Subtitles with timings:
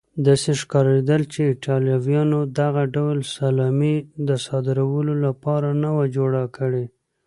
[0.25, 3.95] داسې ښکارېدل چې ایټالویانو دغه ډول سلامي
[4.27, 6.85] د صادرولو لپاره نه وه جوړه کړې.